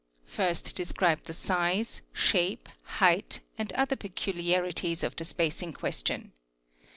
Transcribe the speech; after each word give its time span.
First 0.25 0.75
déscribe 0.75 1.25
the 1.25 1.31
size, 1.33 2.01
shape, 2.11 2.67
height, 2.97 3.41
and 3.55 3.71
other 3.73 3.95
peculiarities 3.95 5.03
of 5.03 5.15
the 5.15 5.23
space 5.25 5.61
in 5.61 5.73
question. 5.73 6.31